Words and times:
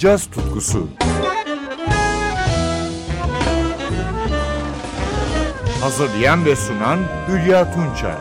caz 0.00 0.26
tutkusu. 0.26 0.88
Hazırlayan 5.80 6.44
ve 6.44 6.56
sunan 6.56 6.98
Hülya 7.28 7.74
Tunçay. 7.74 8.14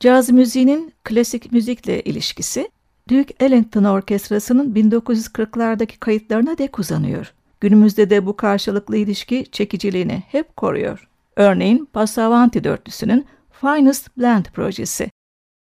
Caz 0.00 0.30
müziğinin 0.30 0.92
klasik 1.04 1.52
müzikle 1.52 2.02
ilişkisi, 2.02 2.70
Duke 3.10 3.34
Ellington 3.40 3.84
Orkestrası'nın 3.84 4.74
1940'lardaki 4.74 5.98
kayıtlarına 5.98 6.58
dek 6.58 6.78
uzanıyor. 6.78 7.34
Günümüzde 7.60 8.10
de 8.10 8.26
bu 8.26 8.36
karşılıklı 8.36 8.96
ilişki 8.96 9.46
çekiciliğini 9.52 10.22
hep 10.28 10.56
koruyor. 10.56 11.08
Örneğin 11.36 11.88
Passavanti 11.92 12.64
dörtlüsünün 12.64 13.26
Finest 13.60 14.18
Blend 14.18 14.44
projesi. 14.44 15.10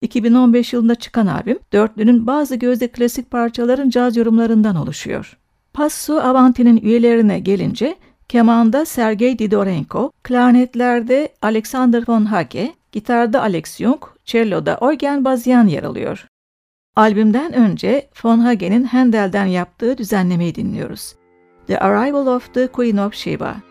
2015 0.02 0.73
yılında 0.73 0.96
çıkan 0.96 1.28
albüm, 1.28 1.60
dörtlünün 1.73 2.28
bazı 2.28 2.55
gözde 2.55 2.88
klasik 2.88 3.32
parçaların 3.32 3.90
caz 3.90 4.18
yorumlarından 4.18 4.76
oluşuyor. 4.76 5.38
Passo 5.74 6.20
Avanti'nin 6.20 6.77
üyelerine 6.77 7.40
gelince, 7.40 7.96
kemanda 8.30 8.86
Sergey 8.86 9.40
Didorenko, 9.40 10.12
klarnetlerde 10.24 11.30
Alexander 11.41 12.04
von 12.08 12.26
Hage, 12.26 12.74
gitarda 12.91 13.41
Alex 13.41 13.80
Young, 13.80 14.04
cello'da 14.26 14.77
Eugen 14.82 15.26
Bazyan 15.26 15.68
yer 15.68 15.84
alıyor. 15.84 16.27
Albümden 16.96 17.54
önce 17.54 18.10
von 18.24 18.40
Hagen'in 18.40 18.84
Handel'den 18.84 19.46
yaptığı 19.46 19.98
düzenlemeyi 19.98 20.55
dinliyoruz. 20.55 21.16
The 21.68 21.80
Arrival 21.80 22.27
of 22.27 22.54
the 22.54 22.68
Queen 22.68 22.98
of 22.98 23.13
Sheba. 23.13 23.70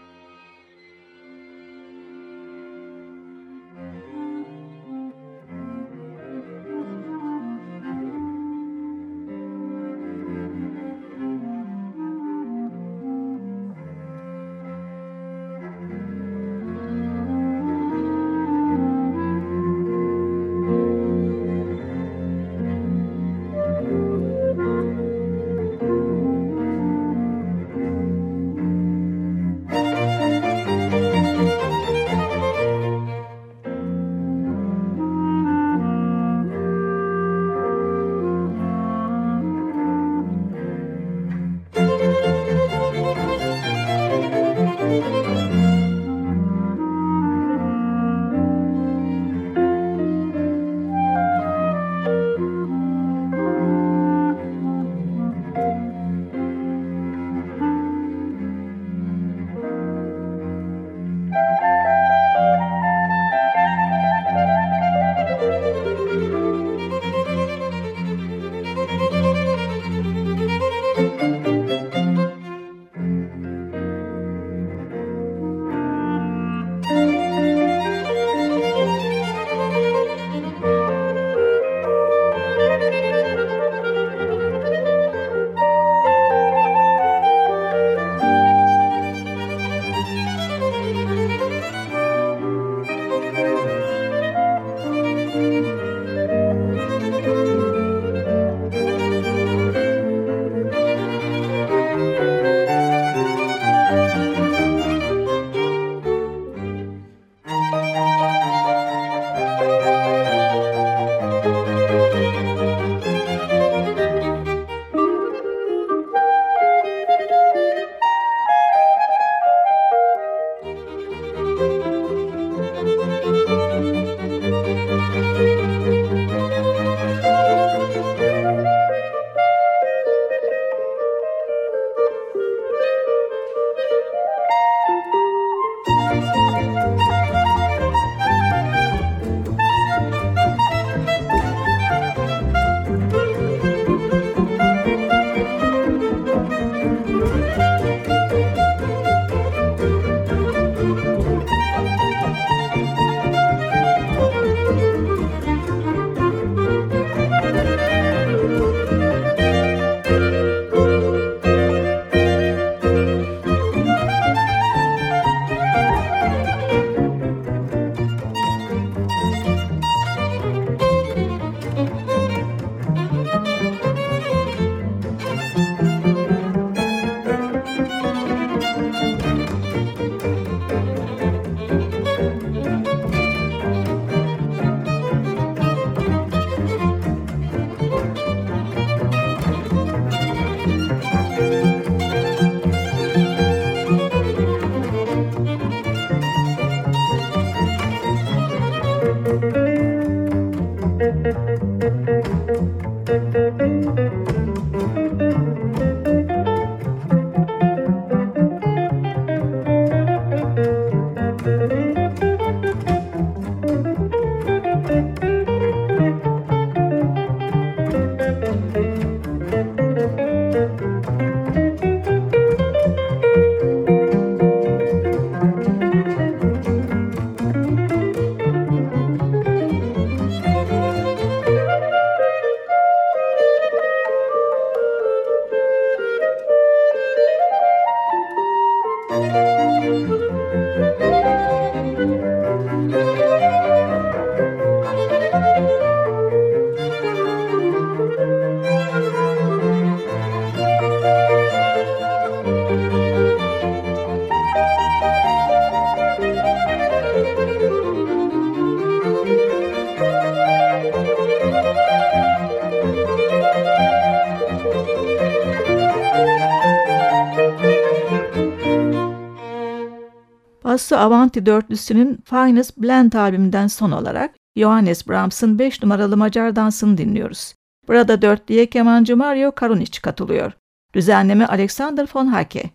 Basso 270.70 270.96
Avanti 270.96 271.46
dörtlüsünün 271.46 272.18
Finest 272.24 272.76
Blend 272.78 273.12
albümünden 273.12 273.66
son 273.66 273.90
olarak 273.90 274.34
Johannes 274.56 275.08
Brahms'ın 275.08 275.58
5 275.58 275.82
numaralı 275.82 276.16
Macar 276.16 276.56
dansını 276.56 276.98
dinliyoruz. 276.98 277.54
Burada 277.88 278.22
dörtlüye 278.22 278.66
kemancı 278.66 279.16
Mario 279.16 279.52
Karunic 279.52 280.00
katılıyor. 280.00 280.52
Düzenleme 280.94 281.46
Alexander 281.46 282.08
von 282.14 282.26
Hake. 282.26 282.70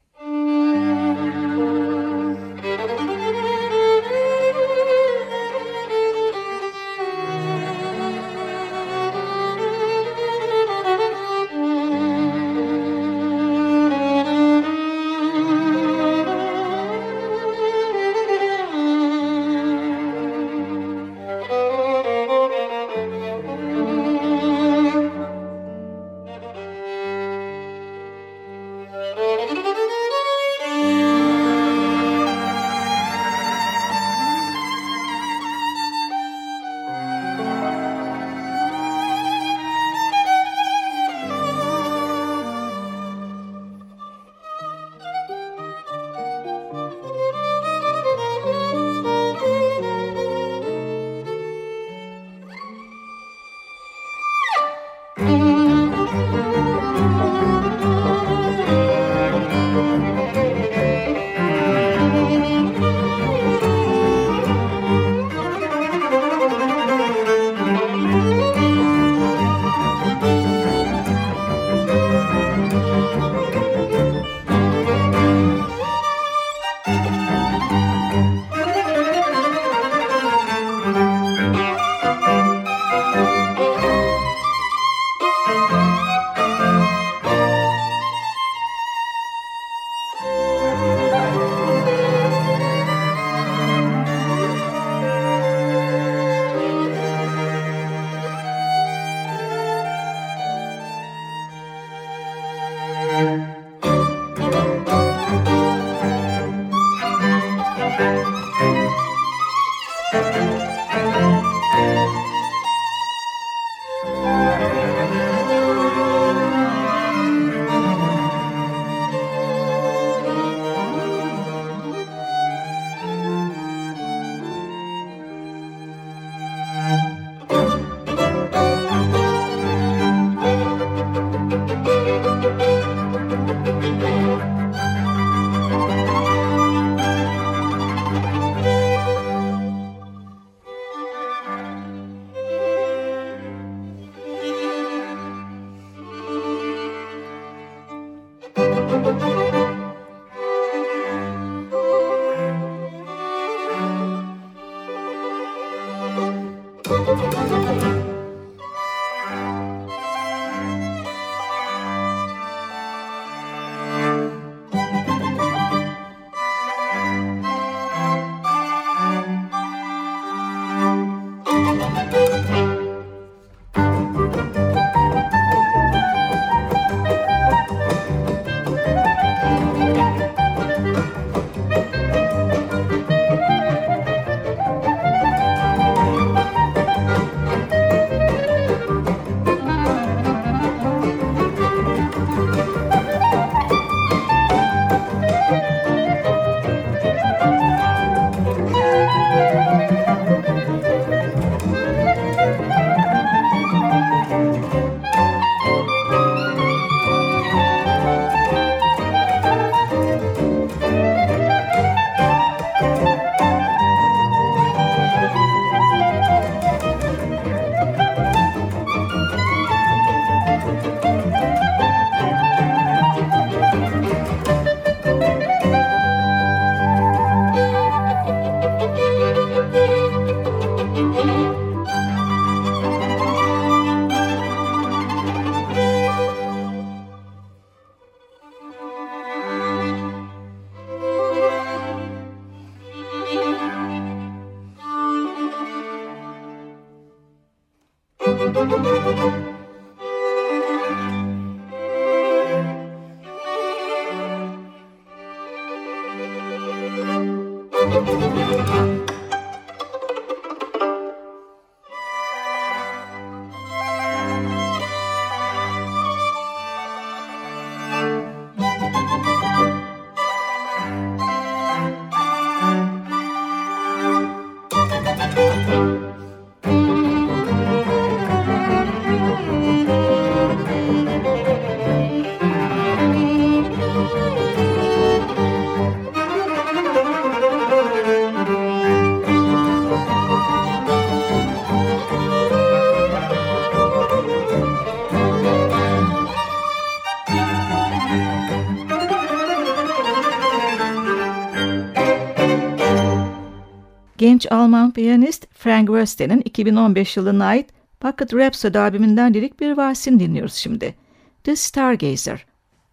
Genç 304.26 304.52
Alman 304.52 304.92
piyanist 304.92 305.48
Frank 305.54 305.88
Wöste'nin 305.88 306.42
2015 306.46 307.18
yılına 307.18 307.46
ait 307.46 307.70
Pocket 308.00 308.34
Rhapsody 308.34 308.78
albümünden 308.78 309.34
lirik 309.34 309.60
bir 309.60 309.78
valsini 309.78 310.20
dinliyoruz 310.20 310.54
şimdi. 310.54 310.96
The 311.44 311.56
Stargazer. 311.56 312.46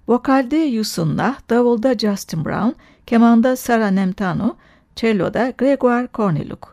Vokalde 0.09 0.57
Yusun'la, 0.57 1.37
davulda 1.51 1.99
Justin 1.99 2.45
Brown, 2.45 2.71
kemanda 3.07 3.57
Sara 3.57 3.91
Nemtano, 3.91 4.57
cello'da 4.97 5.53
Gregoire 5.59 6.07
Korneluk. 6.07 6.73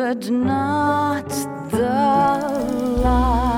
but 0.00 0.30
not 0.30 1.28
the 1.70 3.02
light. 3.04 3.49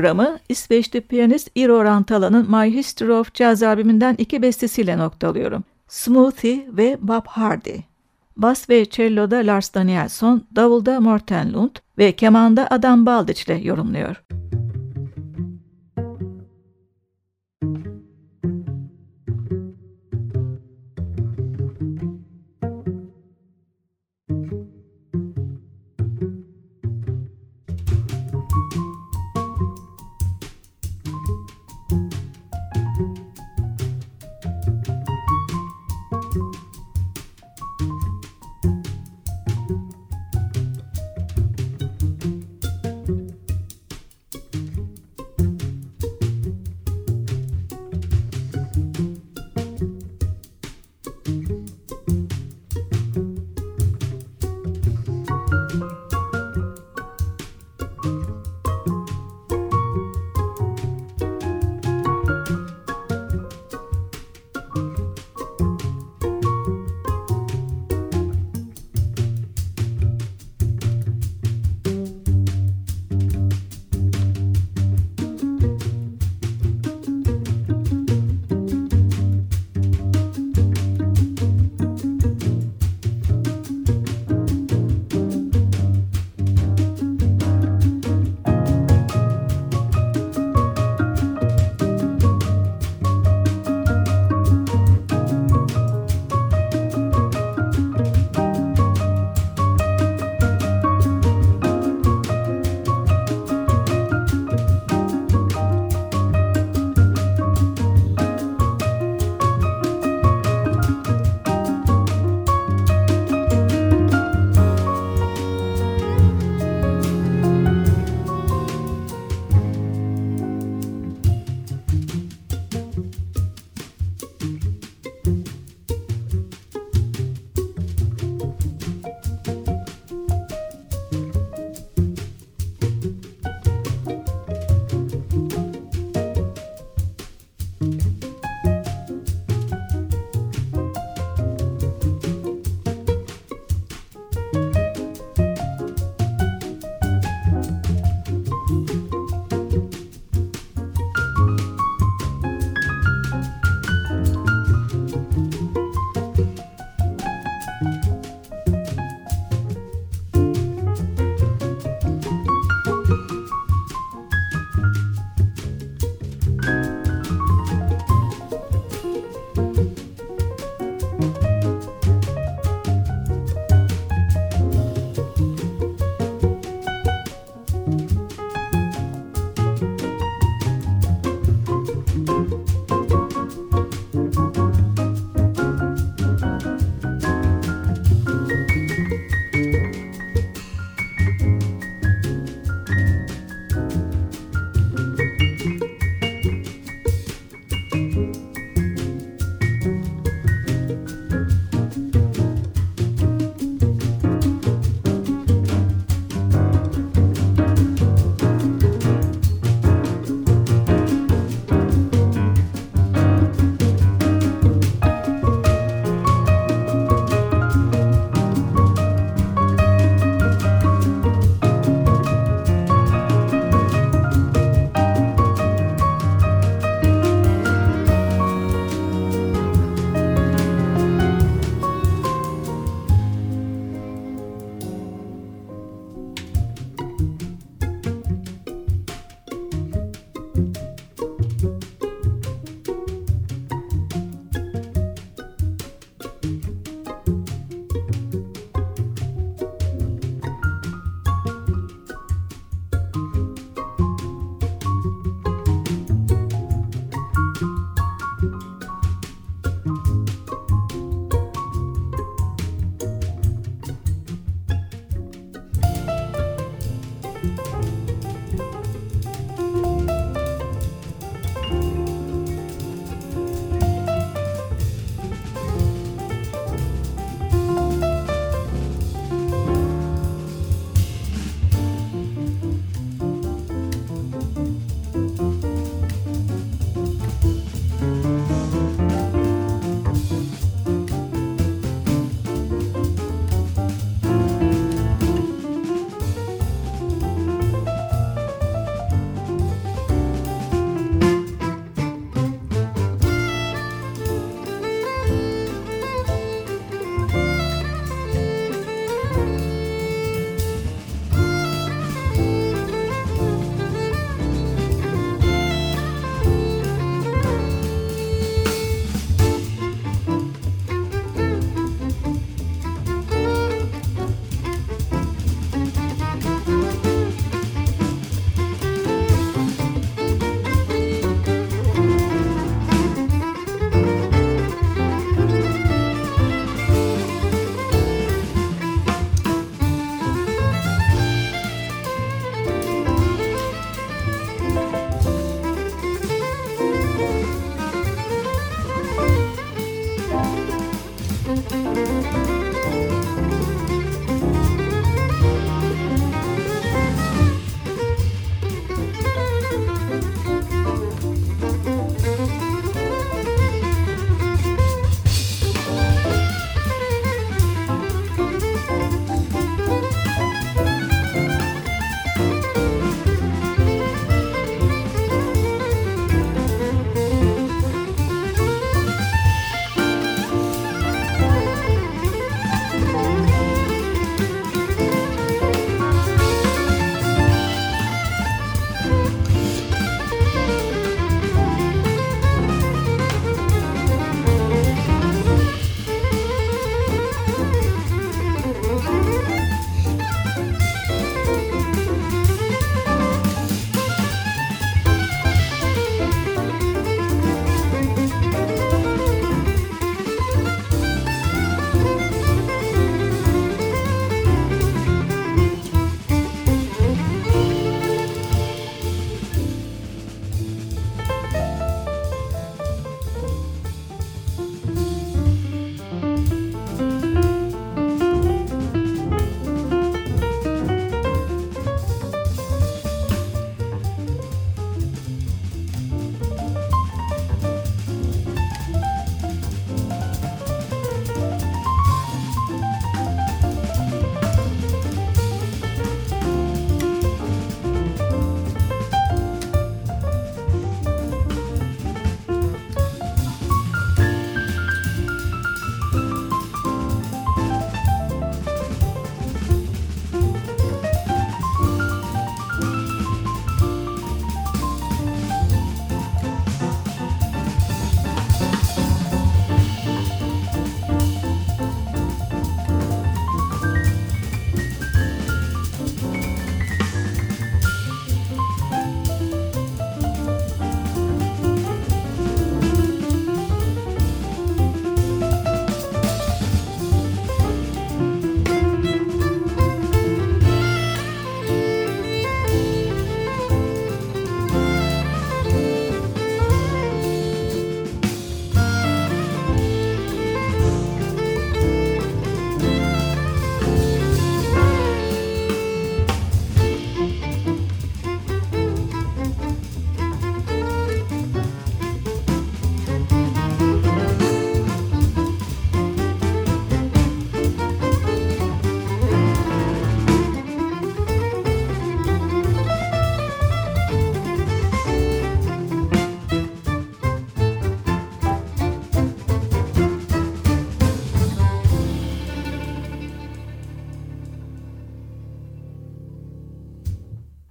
Programı 0.00 0.38
İsveçli 0.48 1.00
piyanist 1.00 1.50
Iro 1.54 1.84
Rantala'nın 1.84 2.50
My 2.50 2.74
History 2.74 3.12
of 3.12 3.34
Jazz 3.34 3.62
albümünden 3.62 4.14
iki 4.18 4.42
bestesiyle 4.42 4.98
noktalıyorum. 4.98 5.64
Smoothie 5.88 6.66
ve 6.68 6.98
Bob 7.00 7.26
Hardy. 7.26 7.76
Bas 8.36 8.70
ve 8.70 8.90
cello'da 8.90 9.36
Lars 9.36 9.74
Danielsson, 9.74 10.44
davulda 10.56 11.00
Morten 11.00 11.52
Lund 11.52 11.76
ve 11.98 12.12
kemanda 12.12 12.66
Adam 12.70 13.06
Baldich 13.06 13.48
ile 13.48 13.54
yorumluyor. 13.54 14.22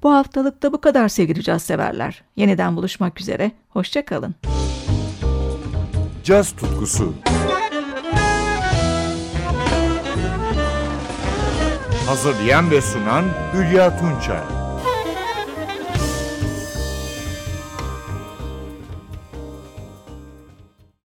Bu 0.10 0.14
haftalıkta 0.14 0.74
bu 0.74 0.82
kadar 0.82 1.08
sevgili 1.08 1.44
caz 1.44 1.64
severler. 1.64 2.24
Yeniden 2.36 2.76
buluşmak 2.76 3.22
üzere. 3.22 3.52
Hoşçakalın. 3.70 4.36
Caz 6.24 6.52
tutkusu. 6.52 7.14
Hazırlayan 12.08 12.72
ve 12.72 12.82
sunan 12.82 13.26
Hülya 13.54 13.98
Tunçay. 14.00 14.59